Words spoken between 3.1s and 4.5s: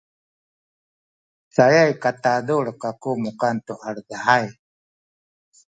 mukan tu aledahay